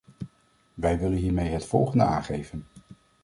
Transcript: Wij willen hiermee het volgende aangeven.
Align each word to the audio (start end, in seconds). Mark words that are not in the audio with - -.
Wij 0.73 0.99
willen 0.99 1.17
hiermee 1.17 1.49
het 1.49 1.65
volgende 1.65 2.03
aangeven. 2.03 2.65